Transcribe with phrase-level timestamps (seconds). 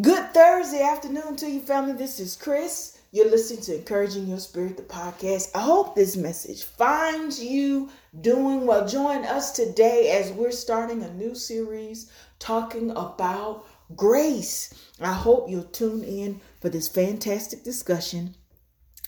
[0.00, 1.92] Good Thursday afternoon to you, family.
[1.92, 2.98] This is Chris.
[3.10, 5.50] You're listening to Encouraging Your Spirit, the podcast.
[5.54, 8.88] I hope this message finds you doing well.
[8.88, 14.72] Join us today as we're starting a new series talking about grace.
[14.98, 18.34] I hope you'll tune in for this fantastic discussion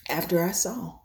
[0.07, 0.99] after our song.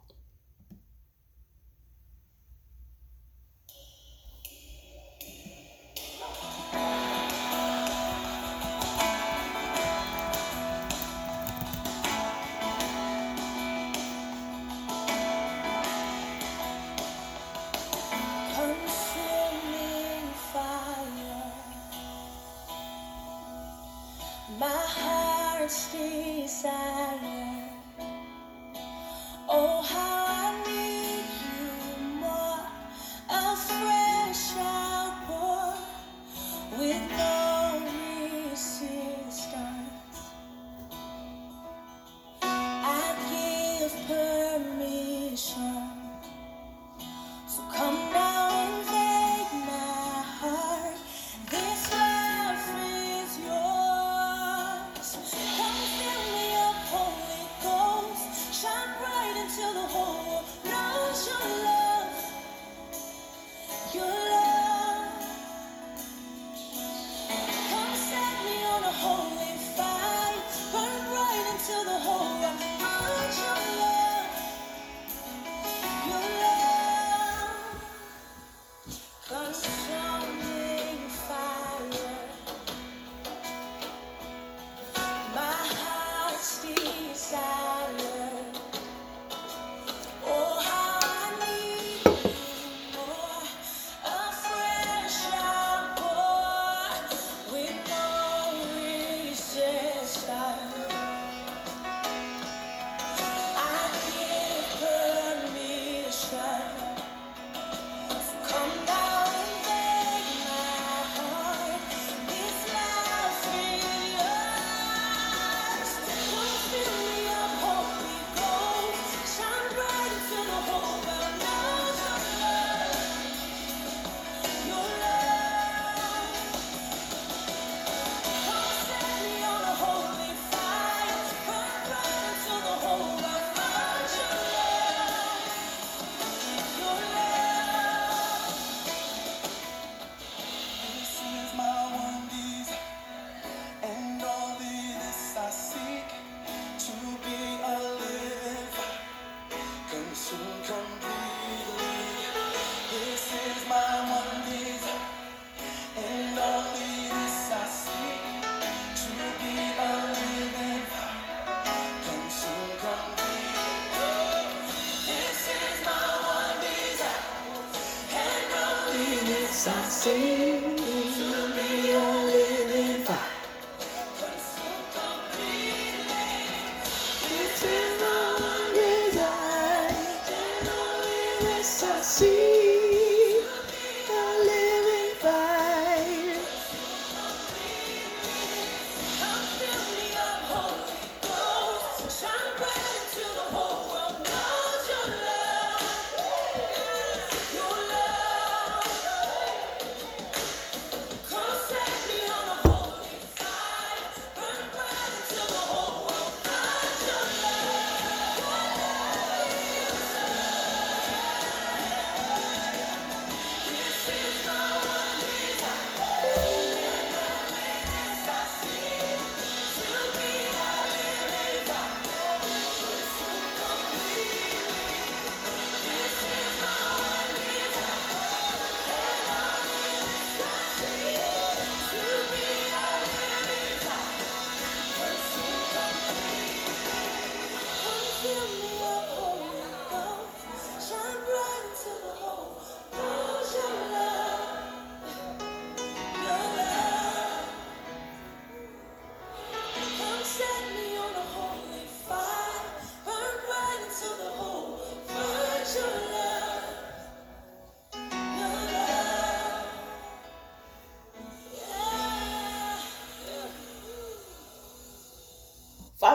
[181.93, 183.20] I see.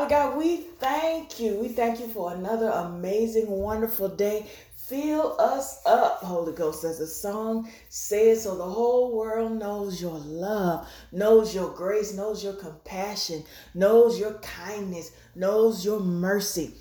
[0.08, 1.56] Father God, we thank you.
[1.56, 4.46] We thank you for another amazing, wonderful day.
[4.76, 10.16] Fill us up, Holy Ghost, as the song says, so the whole world knows your
[10.16, 13.42] love, knows your grace, knows your compassion,
[13.74, 16.74] knows your kindness, knows your mercy,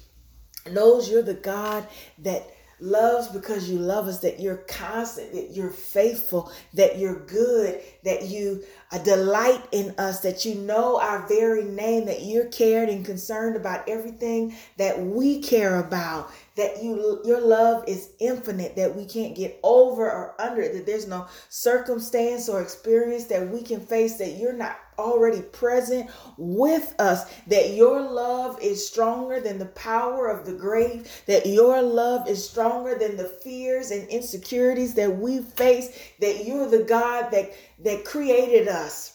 [0.72, 1.88] knows you're the God
[2.20, 2.48] that
[2.80, 8.24] loves because you love us, that you're constant, that you're faithful, that you're good, that
[8.24, 13.06] you uh, delight in us, that you know our very name, that you're cared and
[13.06, 19.06] concerned about everything that we care about, that you your love is infinite, that we
[19.06, 23.80] can't get over or under it, that there's no circumstance or experience that we can
[23.80, 29.66] face that you're not already present with us, that your love is stronger than the
[29.68, 35.18] power of the grave, that your love is stronger than the fears and insecurities that
[35.18, 39.15] we face, that you're the God that, that created us.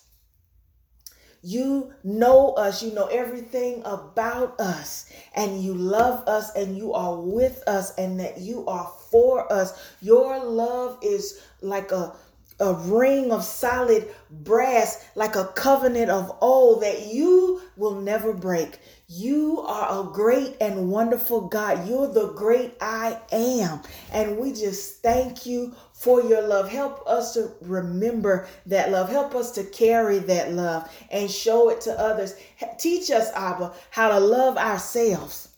[1.43, 7.19] You know us, you know everything about us, and you love us, and you are
[7.19, 9.73] with us, and that you are for us.
[10.03, 12.15] Your love is like a
[12.61, 18.79] a ring of solid brass, like a covenant of old that you will never break.
[19.13, 21.89] You are a great and wonderful God.
[21.89, 23.83] You're the great I am.
[24.13, 26.69] And we just thank you for your love.
[26.69, 29.09] Help us to remember that love.
[29.09, 32.37] Help us to carry that love and show it to others.
[32.79, 35.49] Teach us, Abba, how to love ourselves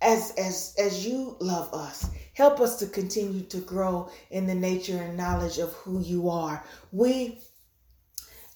[0.00, 2.08] as as as you love us.
[2.32, 6.64] Help us to continue to grow in the nature and knowledge of who you are.
[6.90, 7.42] We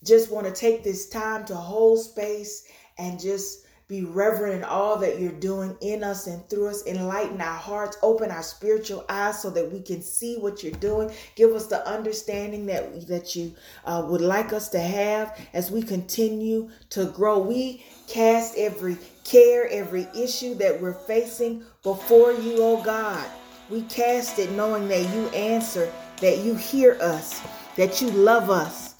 [0.03, 2.67] just want to take this time to hold space
[2.97, 6.85] and just be reverent in all that you're doing in us and through us.
[6.87, 11.09] Enlighten our hearts, open our spiritual eyes so that we can see what you're doing.
[11.37, 13.55] Give us the understanding that, that you
[13.85, 17.39] uh, would like us to have as we continue to grow.
[17.39, 23.25] We cast every care, every issue that we're facing before you, oh God.
[23.71, 27.41] We cast it knowing that you answer, that you hear us,
[27.77, 28.96] that you love us,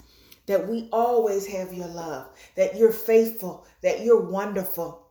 [0.47, 5.07] that we always have your love, that you're faithful, that you're wonderful.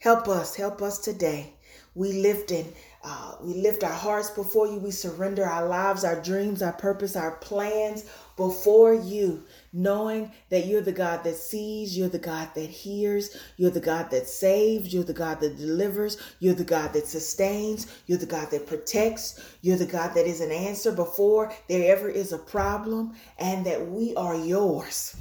[0.00, 1.54] Help us, help us today.
[1.94, 2.72] We lift and
[3.02, 4.78] uh, we lift our hearts before you.
[4.78, 8.04] We surrender our lives, our dreams, our purpose, our plans
[8.36, 13.70] before you, knowing that you're the God that sees, you're the God that hears, you're
[13.70, 18.18] the God that saves, you're the God that delivers, you're the God that sustains, you're
[18.18, 22.32] the God that protects, you're the God that is an answer before there ever is
[22.32, 25.16] a problem, and that we are yours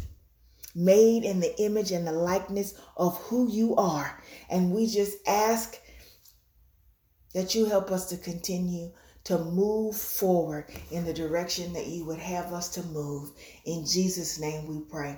[0.75, 4.21] made in the image and the likeness of who you are.
[4.49, 5.77] And we just ask
[7.33, 8.91] that you help us to continue
[9.27, 13.31] to move forward in the direction that you would have us to move.
[13.65, 15.17] In Jesus' name we pray.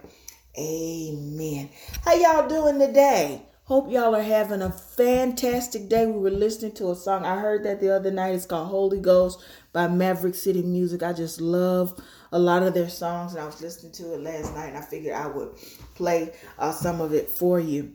[0.57, 1.69] Amen.
[2.03, 3.44] How y'all doing today?
[3.65, 6.07] Hope y'all are having a fantastic day.
[6.07, 7.23] We were listening to a song.
[7.23, 8.33] I heard that the other night.
[8.33, 11.03] It's called Holy Ghost by Maverick City Music.
[11.03, 12.01] I just love
[12.31, 14.81] a lot of their songs, and I was listening to it last night, and I
[14.81, 15.56] figured I would
[15.94, 17.94] play uh, some of it for you.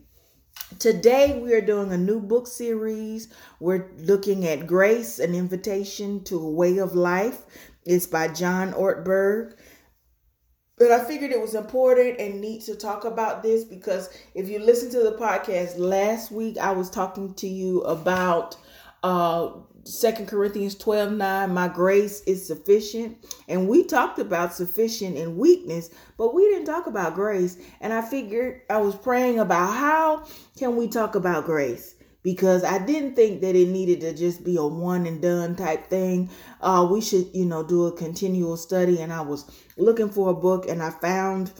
[0.79, 3.29] Today, we are doing a new book series.
[3.59, 7.43] We're looking at Grace, an invitation to a way of life.
[7.85, 9.53] It's by John Ortberg.
[10.77, 14.57] But I figured it was important and neat to talk about this because if you
[14.59, 18.57] listen to the podcast last week, I was talking to you about
[19.03, 19.51] uh
[19.85, 23.23] Second Corinthians 12 9, my grace is sufficient.
[23.47, 27.57] And we talked about sufficient and weakness, but we didn't talk about grace.
[27.81, 30.25] And I figured I was praying about how
[30.57, 31.93] can we talk about grace?
[32.23, 35.87] Because I didn't think that it needed to just be a one and done type
[35.87, 36.31] thing.
[36.61, 38.99] Uh, we should, you know, do a continual study.
[39.01, 39.45] And I was
[39.77, 41.53] looking for a book and I found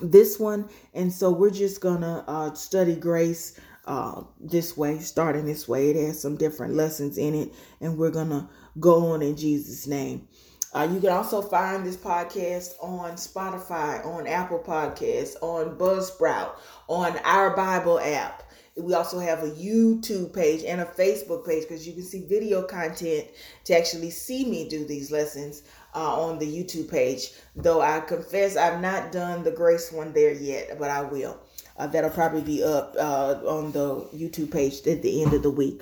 [0.00, 0.70] this one.
[0.94, 5.90] And so we're just gonna uh, study grace uh, this way, starting this way.
[5.90, 10.28] It has some different lessons in it, and we're gonna go on in Jesus' name.
[10.72, 16.52] Uh, you can also find this podcast on Spotify, on Apple Podcasts, on Buzzsprout,
[16.86, 18.44] on our Bible app.
[18.76, 22.62] We also have a YouTube page and a Facebook page because you can see video
[22.62, 23.26] content
[23.64, 25.64] to actually see me do these lessons
[25.96, 27.32] uh, on the YouTube page.
[27.56, 31.40] Though I confess I've not done the grace one there yet, but I will.
[31.80, 35.50] Uh, that'll probably be up uh, on the YouTube page at the end of the
[35.50, 35.80] week.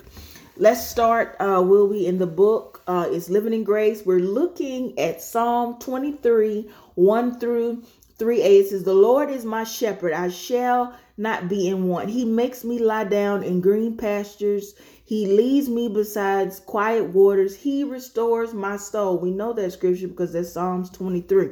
[0.55, 2.81] Let's start, uh, will we, in the book.
[2.87, 4.05] Uh, it's Living in Grace.
[4.05, 7.83] We're looking at Psalm 23 1 through
[8.17, 8.61] 3a.
[8.61, 10.13] It says, The Lord is my shepherd.
[10.13, 12.09] I shall not be in want.
[12.09, 14.75] He makes me lie down in green pastures.
[15.03, 17.57] He leads me beside quiet waters.
[17.57, 19.17] He restores my soul.
[19.17, 21.49] We know that scripture because that's Psalms 23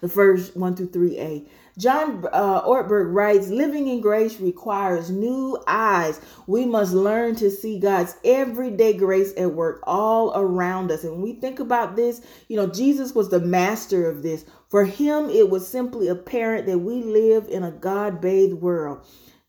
[0.00, 1.46] the first 1 through 3a.
[1.78, 6.20] John uh, Ortberg writes, living in grace requires new eyes.
[6.46, 11.04] We must learn to see God's everyday grace at work all around us.
[11.04, 14.44] And when we think about this, you know, Jesus was the master of this.
[14.68, 19.04] For him, it was simply apparent that we live in a God bathed world.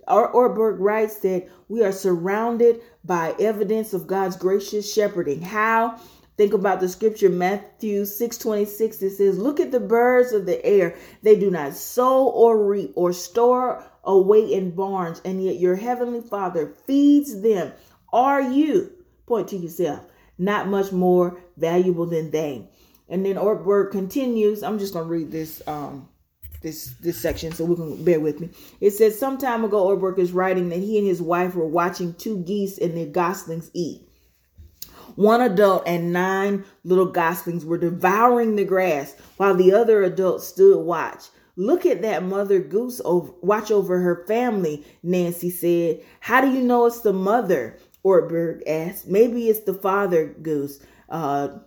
[0.07, 5.41] Or- Ortberg writes that we are surrounded by evidence of God's gracious shepherding.
[5.41, 5.99] How?
[6.37, 9.01] Think about the scripture Matthew 6 26.
[9.01, 10.95] It says, Look at the birds of the air.
[11.21, 16.21] They do not sow or reap or store away in barns, and yet your heavenly
[16.21, 17.73] Father feeds them.
[18.13, 18.91] Are you,
[19.27, 20.01] point to yourself,
[20.37, 22.67] not much more valuable than they?
[23.07, 24.63] And then Ortberg continues.
[24.63, 26.07] I'm just gonna read this um
[26.61, 28.49] this this section so we can bear with me.
[28.79, 32.13] It says some time ago Ortberg is writing that he and his wife were watching
[32.13, 34.07] two geese and their goslings eat.
[35.15, 40.83] One adult and nine little goslings were devouring the grass while the other adult stood
[40.83, 41.25] watch.
[41.55, 46.01] Look at that mother goose over, watch over her family, Nancy said.
[46.21, 47.77] How do you know it's the mother?
[48.03, 49.07] Ortberg asked.
[49.07, 50.79] Maybe it's the father goose.
[51.09, 51.59] Uh,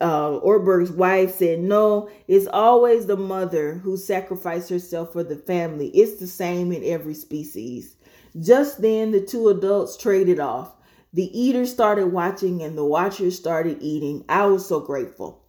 [0.00, 5.88] uh, Ortberg's wife said, No, it's always the mother who sacrificed herself for the family.
[5.88, 7.96] It's the same in every species.
[8.40, 10.72] Just then, the two adults traded off.
[11.12, 14.24] The eaters started watching and the watchers started eating.
[14.28, 15.42] I was so grateful.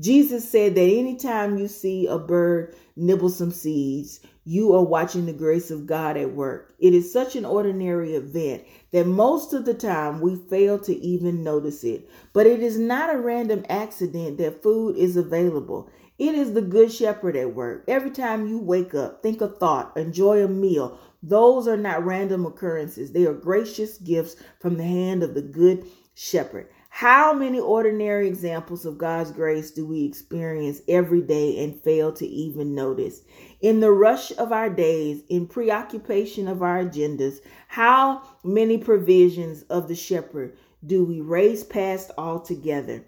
[0.00, 5.32] Jesus said that anytime you see a bird nibble some seeds, you are watching the
[5.32, 6.74] grace of God at work.
[6.78, 11.44] It is such an ordinary event that most of the time we fail to even
[11.44, 12.08] notice it.
[12.32, 15.90] But it is not a random accident that food is available.
[16.18, 17.84] It is the good shepherd at work.
[17.86, 20.98] Every time you wake up, think a thought, enjoy a meal.
[21.22, 23.12] Those are not random occurrences.
[23.12, 26.68] They are gracious gifts from the hand of the good shepherd.
[26.92, 32.26] How many ordinary examples of God's grace do we experience every day and fail to
[32.26, 33.22] even notice?
[33.60, 39.88] In the rush of our days, in preoccupation of our agendas, how many provisions of
[39.88, 43.04] the shepherd do we race past altogether?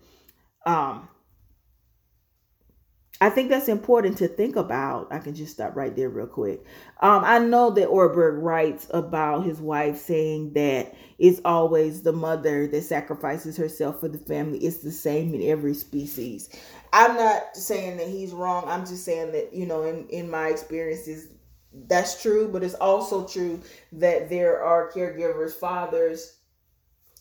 [0.64, 1.08] Um,
[3.22, 5.06] I think that's important to think about.
[5.12, 6.64] I can just stop right there real quick.
[7.00, 12.66] Um, I know that Ortberg writes about his wife saying that it's always the mother
[12.66, 14.58] that sacrifices herself for the family.
[14.58, 16.50] It's the same in every species.
[16.92, 18.64] I'm not saying that he's wrong.
[18.66, 21.28] I'm just saying that, you know, in, in my experiences,
[21.86, 23.60] that's true, but it's also true
[23.92, 26.38] that there are caregivers, fathers,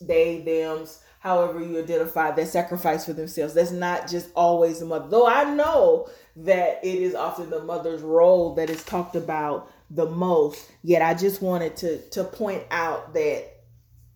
[0.00, 3.54] they, thems, however you identify that sacrifice for themselves.
[3.54, 5.08] That's not just always the mother.
[5.08, 10.06] Though I know that it is often the mother's role that is talked about the
[10.06, 10.68] most.
[10.82, 13.52] Yet I just wanted to to point out that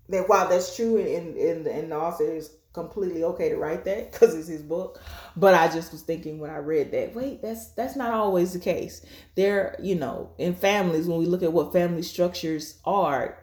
[0.08, 4.12] that while that's true and and, and the author is completely okay to write that
[4.12, 5.00] because it's his book
[5.34, 8.58] but i just was thinking when i read that wait that's that's not always the
[8.58, 9.02] case
[9.34, 13.38] there you know in families when we look at what family structures are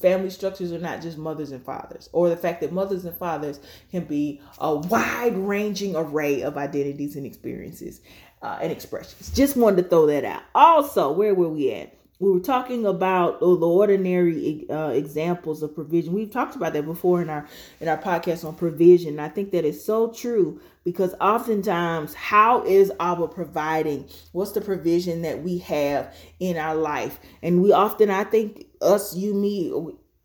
[0.00, 3.60] family structures are not just mothers and fathers or the fact that mothers and fathers
[3.90, 8.00] can be a wide ranging array of identities and experiences
[8.42, 12.30] uh, and expressions just wanted to throw that out also where were we at we
[12.30, 16.14] were talking about oh, the ordinary uh, examples of provision.
[16.14, 17.46] We've talked about that before in our
[17.78, 19.20] in our podcast on provision.
[19.20, 24.08] I think that is so true because oftentimes, how is Abba providing?
[24.32, 27.18] What's the provision that we have in our life?
[27.42, 29.72] And we often, I think, us, you, me,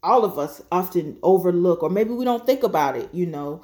[0.03, 3.09] all of us often overlook, or maybe we don't think about it.
[3.13, 3.63] You know,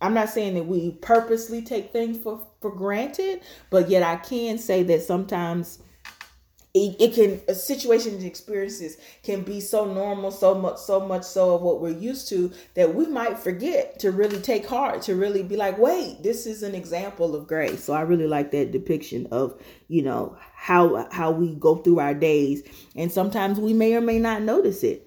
[0.00, 3.40] I'm not saying that we purposely take things for for granted,
[3.70, 5.78] but yet I can say that sometimes
[6.76, 11.54] it, it can situations and experiences can be so normal so much so much so
[11.54, 15.42] of what we're used to that we might forget to really take heart to really
[15.42, 19.26] be like wait this is an example of grace so i really like that depiction
[19.30, 22.62] of you know how how we go through our days
[22.96, 25.06] and sometimes we may or may not notice it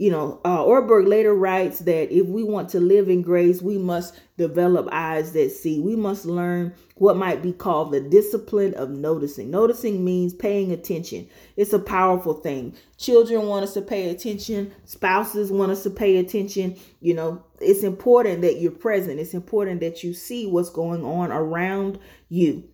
[0.00, 3.76] you know, uh, Ortberg later writes that if we want to live in grace, we
[3.76, 5.78] must develop eyes that see.
[5.78, 9.50] We must learn what might be called the discipline of noticing.
[9.50, 11.28] Noticing means paying attention.
[11.56, 12.74] It's a powerful thing.
[12.96, 16.78] Children want us to pay attention, spouses want us to pay attention.
[17.02, 21.30] You know, it's important that you're present, it's important that you see what's going on
[21.30, 21.98] around
[22.30, 22.69] you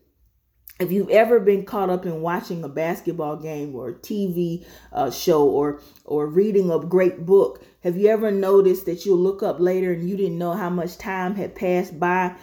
[0.79, 5.11] if you've ever been caught up in watching a basketball game or a TV uh,
[5.11, 9.59] show or or reading a great book, have you ever noticed that you'll look up
[9.59, 12.35] later and you didn't know how much time had passed by?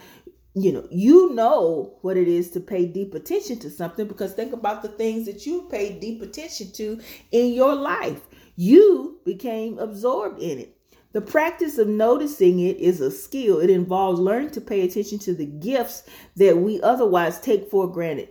[0.56, 4.52] You know, you know what it is to pay deep attention to something because think
[4.52, 7.00] about the things that you paid deep attention to
[7.32, 8.20] in your life.
[8.56, 10.73] You became absorbed in it.
[11.14, 13.60] The practice of noticing it is a skill.
[13.60, 16.02] It involves learning to pay attention to the gifts
[16.34, 18.30] that we otherwise take for granted.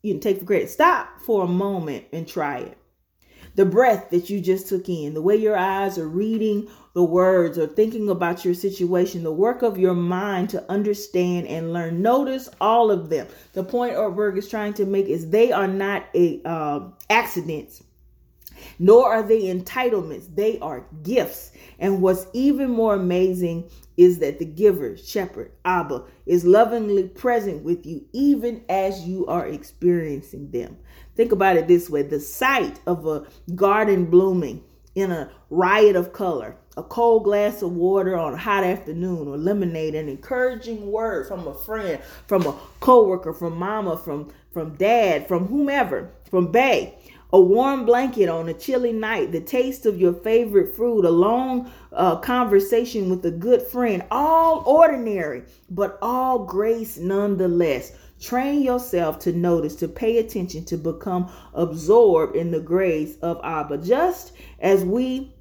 [0.00, 0.70] You take for granted.
[0.70, 2.78] Stop for a moment and try it.
[3.56, 7.58] The breath that you just took in, the way your eyes are reading the words
[7.58, 12.00] or thinking about your situation, the work of your mind to understand and learn.
[12.00, 13.26] Notice all of them.
[13.52, 17.82] The point Ortberg is trying to make is they are not a uh, accidents
[18.78, 20.34] nor are they entitlements.
[20.34, 21.52] They are gifts.
[21.78, 27.86] And what's even more amazing is that the giver, shepherd, Abba, is lovingly present with
[27.86, 30.76] you even as you are experiencing them.
[31.16, 36.12] Think about it this way the sight of a garden blooming in a riot of
[36.12, 41.26] color, a cold glass of water on a hot afternoon, or lemonade, an encouraging word
[41.26, 46.96] from a friend, from a coworker, from mama, from from dad, from whomever, from Bay
[47.34, 51.68] a warm blanket on a chilly night, the taste of your favorite food, a long
[51.92, 57.90] uh, conversation with a good friend, all ordinary, but all grace nonetheless.
[58.20, 63.78] Train yourself to notice, to pay attention, to become absorbed in the grace of Abba.
[63.78, 65.34] Just as we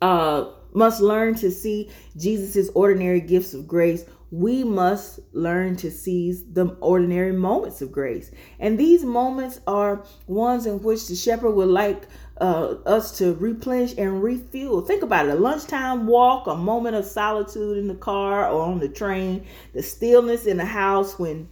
[0.00, 4.04] uh, must learn to see Jesus' ordinary gifts of grace,
[4.40, 8.32] we must learn to seize the ordinary moments of grace.
[8.58, 12.08] And these moments are ones in which the shepherd would like
[12.40, 14.80] uh, us to replenish and refuel.
[14.80, 18.80] Think about it a lunchtime walk, a moment of solitude in the car or on
[18.80, 21.48] the train, the stillness in the house when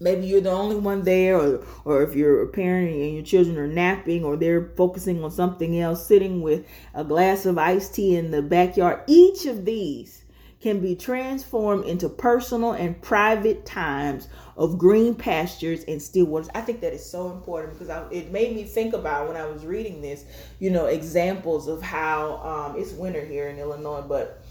[0.00, 3.56] maybe you're the only one there or or if you're a parent and your children
[3.56, 8.16] are napping or they're focusing on something else sitting with a glass of iced tea
[8.16, 10.23] in the backyard each of these
[10.64, 16.48] can be transformed into personal and private times of green pastures and still waters.
[16.54, 19.44] I think that is so important because I, it made me think about when I
[19.44, 20.24] was reading this,
[20.60, 24.42] you know, examples of how um, it's winter here in Illinois, but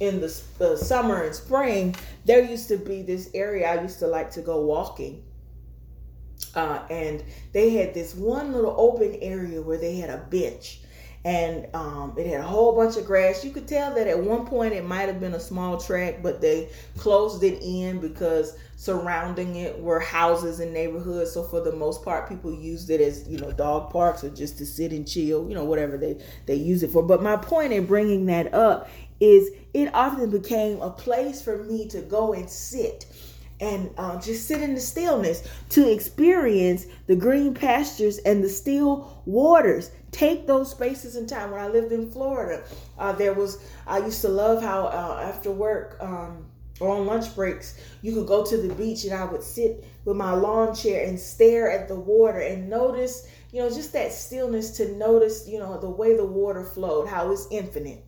[0.00, 1.94] in the, the summer and spring,
[2.24, 5.22] there used to be this area I used to like to go walking.
[6.56, 10.80] Uh, and they had this one little open area where they had a bench
[11.24, 13.44] and um, it had a whole bunch of grass.
[13.44, 16.42] You could tell that at one point it might have been a small track, but
[16.42, 21.32] they closed it in because surrounding it were houses and neighborhoods.
[21.32, 24.58] So for the most part, people used it as you know dog parks or just
[24.58, 27.02] to sit and chill, you know whatever they they use it for.
[27.02, 31.88] But my point in bringing that up is it often became a place for me
[31.88, 33.06] to go and sit
[33.60, 39.22] and uh, just sit in the stillness to experience the green pastures and the still
[39.26, 39.90] waters.
[40.10, 41.50] Take those spaces in time.
[41.50, 42.64] When I lived in Florida,
[42.98, 46.46] uh, there was, I used to love how uh, after work um,
[46.80, 50.16] or on lunch breaks, you could go to the beach and I would sit with
[50.16, 54.72] my lawn chair and stare at the water and notice, you know, just that stillness
[54.78, 58.04] to notice, you know, the way the water flowed, how it's infinite.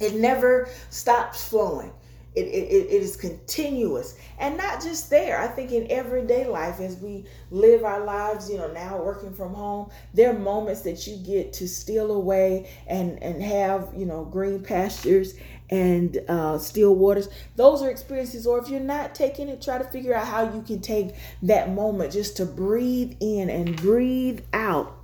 [0.00, 1.92] It never stops flowing.
[2.34, 4.16] It, it, it is continuous.
[4.38, 5.40] And not just there.
[5.40, 9.52] I think in everyday life as we live our lives you know now working from
[9.52, 14.24] home there are moments that you get to steal away and and have you know
[14.24, 15.34] green pastures
[15.70, 17.28] and uh, still waters.
[17.56, 18.46] Those are experiences.
[18.46, 21.70] Or if you're not taking it try to figure out how you can take that
[21.72, 24.96] moment just to breathe in and breathe out.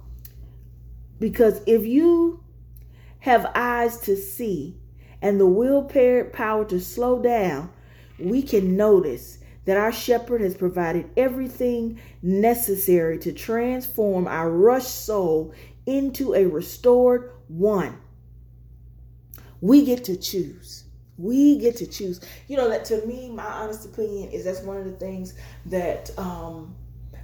[1.18, 2.42] Because if you
[3.20, 4.76] have eyes to see
[5.26, 7.68] and the willpower to slow down,
[8.16, 15.52] we can notice that our shepherd has provided everything necessary to transform our rushed soul
[15.84, 17.98] into a restored one.
[19.60, 20.84] We get to choose.
[21.18, 22.20] We get to choose.
[22.46, 25.34] You know, that to me, my honest opinion is that's one of the things
[25.66, 26.76] that um,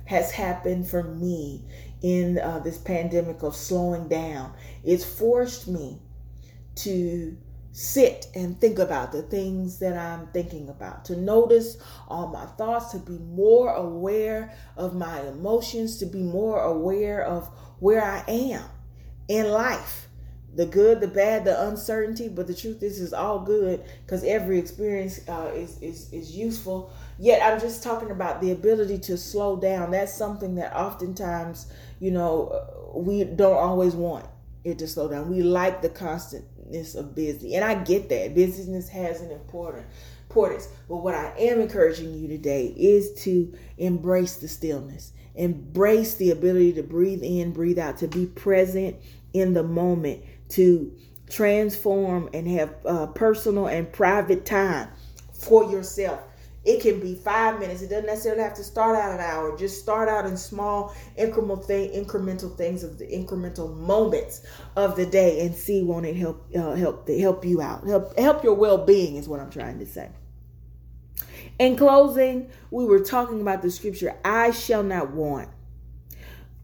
[0.07, 1.63] has happened for me
[2.03, 4.53] in uh, this pandemic of slowing down.
[4.83, 6.01] It's forced me
[6.75, 7.37] to
[7.73, 12.93] sit and think about the things that I'm thinking about, to notice all my thoughts,
[12.93, 17.49] to be more aware of my emotions, to be more aware of
[17.81, 18.65] where I am
[19.29, 20.09] in life.
[20.55, 24.59] The good, the bad, the uncertainty, but the truth is, is all good because every
[24.59, 26.93] experience uh, is, is is useful.
[27.19, 29.93] Yet, I'm just talking about the ability to slow down.
[29.93, 34.27] That's something that oftentimes, you know, we don't always want
[34.65, 35.31] it to slow down.
[35.31, 37.55] We like the constantness of busy.
[37.55, 38.35] And I get that.
[38.35, 39.87] Busyness has an important
[40.29, 40.69] importance.
[40.89, 45.13] But what I am encouraging you today is to embrace the stillness.
[45.35, 48.97] Embrace the ability to breathe in, breathe out, to be present
[49.33, 50.93] in the moment, to
[51.31, 54.89] transform and have uh, personal and private time
[55.33, 56.21] for yourself
[56.65, 57.83] It can be five minutes.
[57.83, 59.57] It doesn't necessarily have to start out an hour.
[59.57, 64.47] Just start out in small incremental thing, incremental things of the incremental moments
[64.77, 68.45] of the day, and see won't it help uh, help help you out, help help
[68.45, 70.11] your well being is what I'm trying to say.
[71.59, 75.49] In closing, we were talking about the scripture, I shall not want.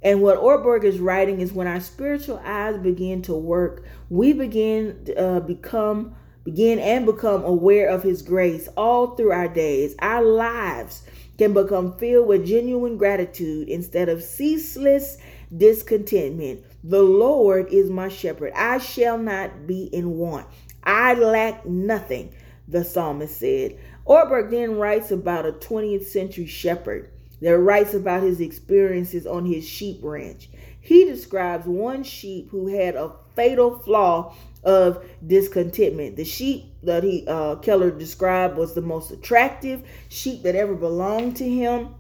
[0.01, 5.05] And what Ortberg is writing is when our spiritual eyes begin to work, we begin
[5.07, 6.15] to uh, become
[6.49, 9.95] begin and become aware of his grace all through our days.
[9.99, 11.03] Our lives
[11.37, 15.19] can become filled with genuine gratitude instead of ceaseless
[15.55, 16.65] discontentment.
[16.83, 18.55] The Lord is my shepherd.
[18.57, 20.47] I shall not be in want.
[20.83, 22.33] I lack nothing,
[22.67, 23.79] the psalmist said.
[24.07, 27.11] Ortberg then writes about a 20th century shepherd
[27.43, 30.49] that writes about his experiences on his sheep ranch.
[30.89, 36.17] He describes one sheep who had a fatal flaw of discontentment.
[36.17, 41.37] The sheep that he uh, Keller described was the most attractive sheep that ever belonged
[41.37, 41.95] to him.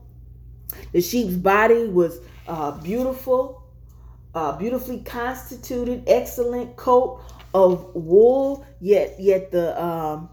[0.93, 3.63] The sheep's body was uh, beautiful,
[4.35, 7.21] uh, beautifully constituted, excellent coat
[7.53, 8.65] of wool.
[8.81, 10.31] Yet, yet the um,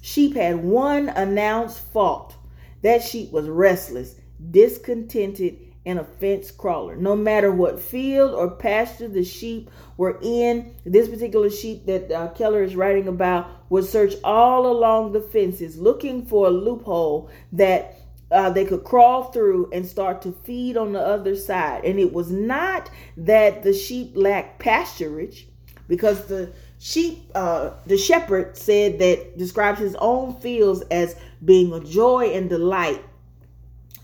[0.00, 2.34] sheep had one announced fault.
[2.82, 4.16] That sheep was restless,
[4.50, 6.96] discontented, and a fence crawler.
[6.96, 12.28] No matter what field or pasture the sheep were in, this particular sheep that uh,
[12.28, 17.98] Keller is writing about would search all along the fences looking for a loophole that
[18.30, 21.84] uh, they could crawl through and start to feed on the other side.
[21.84, 25.44] And it was not that the sheep lacked pasturage,
[25.86, 31.80] because the sheep, uh, the shepherd said that describes his own fields as being a
[31.80, 33.04] joy and delight.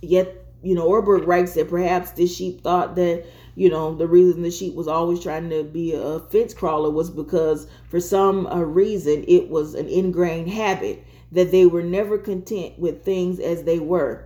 [0.03, 4.43] Yet you know, Ortberg writes that perhaps this sheep thought that, you know, the reason
[4.43, 8.61] the sheep was always trying to be a fence crawler was because for some uh,
[8.61, 13.79] reason it was an ingrained habit that they were never content with things as they
[13.79, 14.25] were.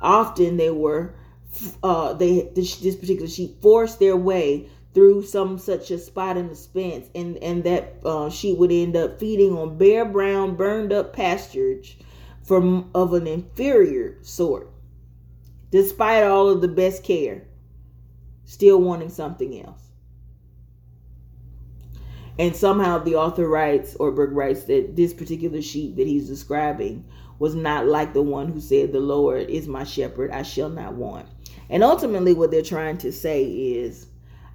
[0.00, 1.14] Often they were,
[1.82, 6.48] uh, they this, this particular sheep forced their way through some such a spot in
[6.48, 10.92] the fence, and and that uh, sheep would end up feeding on bare, brown, burned
[10.92, 11.94] up pasturage
[12.42, 14.70] from of an inferior sort
[15.76, 17.42] despite all of the best care,
[18.46, 19.82] still wanting something else.
[22.38, 27.04] And somehow the author writes, Ortberg writes, that this particular sheep that he's describing
[27.38, 30.94] was not like the one who said, The Lord is my shepherd, I shall not
[30.94, 31.28] want.
[31.68, 34.06] And ultimately, what they're trying to say is,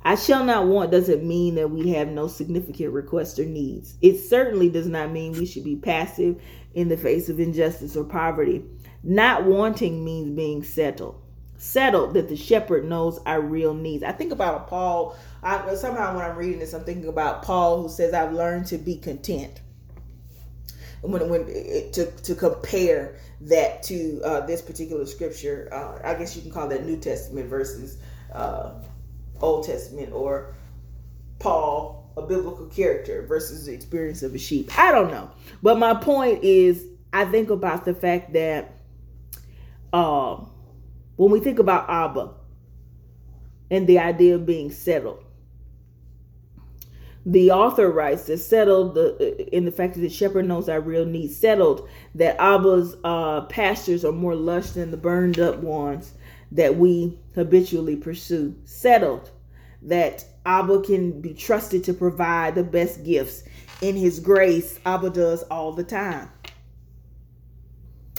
[0.04, 3.94] I shall not want doesn't mean that we have no significant requests or needs.
[4.02, 6.42] It certainly does not mean we should be passive
[6.74, 8.64] in the face of injustice or poverty.
[9.04, 11.22] Not wanting means being settled.
[11.58, 14.04] Settled that the shepherd knows our real needs.
[14.04, 15.16] I think about a Paul.
[15.44, 18.78] I, somehow when I'm reading this, I'm thinking about Paul who says, "I've learned to
[18.78, 19.62] be content."
[21.02, 26.42] When, when to to compare that to uh, this particular scripture, uh, I guess you
[26.42, 27.98] can call that New Testament versus
[28.34, 28.74] uh,
[29.40, 30.56] Old Testament, or
[31.40, 34.78] Paul, a biblical character versus the experience of a sheep.
[34.78, 35.30] I don't know,
[35.62, 38.81] but my point is, I think about the fact that
[39.94, 40.50] um,
[41.16, 42.32] when we think about Abba
[43.70, 45.24] and the idea of being settled,
[47.26, 51.06] the author writes that settled the, in the fact that the shepherd knows our real
[51.06, 56.14] needs, settled that Abba's uh, pastures are more lush than the burned up ones
[56.52, 58.56] that we habitually pursue.
[58.66, 59.30] Settled
[59.84, 63.44] that Abba can be trusted to provide the best gifts.
[63.82, 66.30] In his grace, Abba does all the time.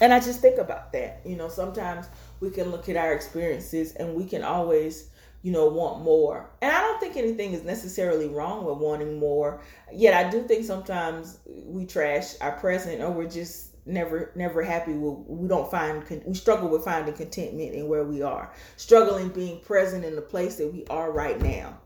[0.02, 1.20] And I just think about that.
[1.24, 2.06] You know, sometimes
[2.40, 5.10] we can look at our experiences and we can always,
[5.42, 6.50] you know, want more.
[6.60, 9.62] And I don't think anything is necessarily wrong with wanting more.
[9.92, 14.92] Yet I do think sometimes we trash our present or we're just never never happy
[14.92, 19.58] with we don't find we struggle with finding contentment in where we are struggling being
[19.58, 21.76] present in the place that we are right now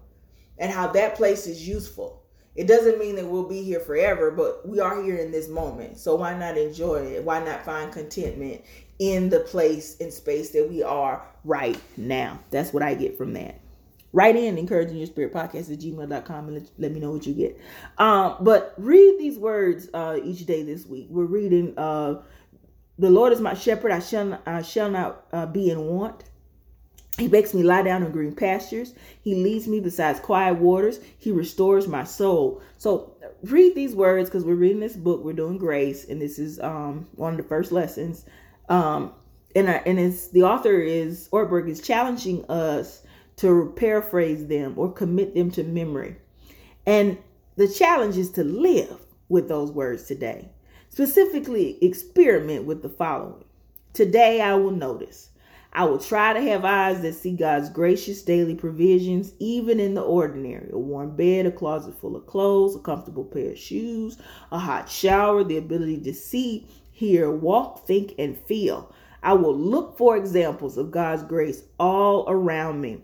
[0.59, 2.23] and how that place is useful
[2.57, 5.99] it doesn't mean that we'll be here forever, but we are here in this moment.
[5.99, 7.23] So why not enjoy it?
[7.23, 8.63] Why not find contentment
[8.99, 12.41] in the place and space that we are right now?
[12.51, 13.61] That's what I get from that.
[14.13, 17.61] Write in encouraging your spirit podcast at gmail.com and let, me know what you get.
[17.99, 21.09] Um, but read these words uh, each day this week.
[21.11, 22.23] We're reading uh,
[22.99, 26.25] The Lord is my shepherd, I shall, I shall not uh, be in want.
[27.19, 28.93] He makes me lie down in green pastures.
[29.23, 31.01] He leads me beside quiet waters.
[31.19, 32.61] He restores my soul.
[32.77, 35.25] So read these words because we're reading this book.
[35.25, 38.27] We're doing grace, and this is um, one of the first lessons.
[38.69, 39.13] Um,
[39.55, 43.03] and and it's the author is Ortberg is challenging us
[43.37, 46.17] to paraphrase them or commit them to memory.
[46.85, 47.17] And
[47.57, 48.99] the challenge is to live
[49.29, 50.51] with those words today.
[50.91, 53.45] Specifically, experiment with the following.
[53.95, 55.31] Today I will notice.
[55.77, 60.01] I will try to have eyes that see God's gracious daily provisions, even in the
[60.01, 64.17] ordinary a warm bed, a closet full of clothes, a comfortable pair of shoes,
[64.51, 68.91] a hot shower, the ability to see, hear, walk, think, and feel.
[69.23, 73.03] I will look for examples of God's grace all around me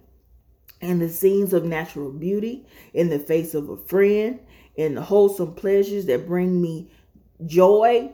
[0.80, 4.40] in the scenes of natural beauty, in the face of a friend,
[4.76, 6.90] in the wholesome pleasures that bring me
[7.44, 8.10] joy.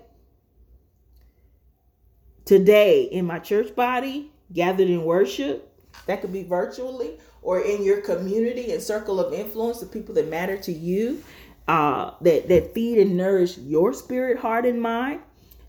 [2.44, 5.72] Today, in my church body, gathered in worship,
[6.06, 10.28] that could be virtually or in your community and circle of influence, the people that
[10.28, 11.22] matter to you,
[11.66, 15.20] uh, that, that feed and nourish your spirit, heart, and mind.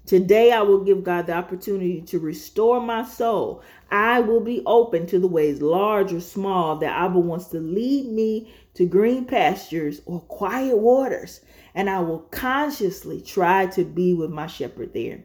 [0.05, 3.61] Today, I will give God the opportunity to restore my soul.
[3.91, 8.07] I will be open to the ways, large or small, that Abba wants to lead
[8.07, 11.41] me to green pastures or quiet waters.
[11.75, 15.23] And I will consciously try to be with my shepherd there.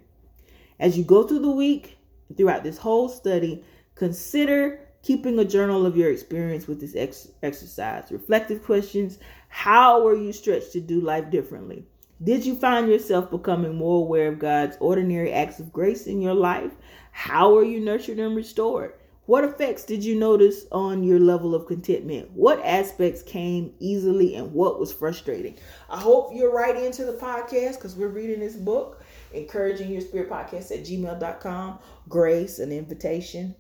[0.79, 1.97] As you go through the week,
[2.37, 8.11] throughout this whole study, consider keeping a journal of your experience with this ex- exercise.
[8.11, 11.85] Reflective questions How were you stretched to do life differently?
[12.23, 16.35] Did you find yourself becoming more aware of God's ordinary acts of grace in your
[16.35, 16.73] life?
[17.13, 18.95] How are you nurtured and restored?
[19.27, 22.31] What effects did you notice on your level of contentment?
[22.33, 25.57] What aspects came easily and what was frustrating?
[25.89, 29.03] I hope you're write into the podcast because we're reading this book,
[29.35, 31.79] Encouraging Your Spirit Podcast at gmail.com.
[32.09, 33.55] Grace, an invitation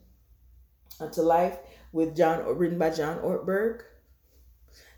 [1.00, 1.58] uh, unto life
[1.92, 3.82] with John, written by John Ortberg.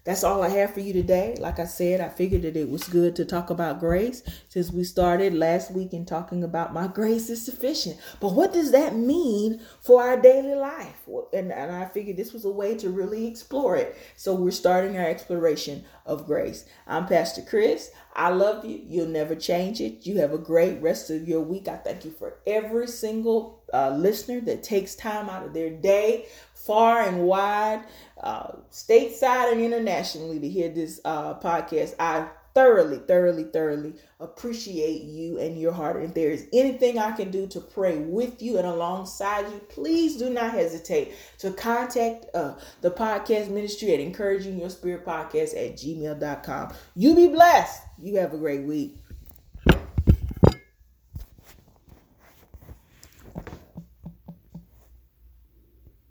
[0.06, 1.36] That's all I have for you today.
[1.40, 4.84] Like I said, I figured that it was good to talk about grace since we
[4.84, 7.98] started last week in talking about my grace is sufficient.
[8.20, 11.08] But what does that mean for our daily life?
[11.32, 13.96] And, and I figured this was a way to really explore it.
[14.14, 16.66] So we're starting our exploration of grace.
[16.86, 17.90] I'm Pastor Chris.
[18.14, 18.80] I love you.
[18.86, 20.06] You'll never change it.
[20.06, 21.66] You have a great rest of your week.
[21.66, 26.26] I thank you for every single uh, listener that takes time out of their day,
[26.66, 27.83] far and wide,
[28.22, 31.94] uh, stateside and internationally, to hear this uh, podcast.
[31.98, 35.96] I thoroughly, thoroughly, thoroughly appreciate you and your heart.
[35.96, 39.59] And if there is anything I can do to pray with you and alongside you,
[39.68, 45.55] please do not hesitate to contact uh, the podcast ministry at encouraging your spirit podcast
[45.55, 46.72] at gmail.com.
[46.94, 47.83] You be blessed.
[47.98, 48.96] You have a great week.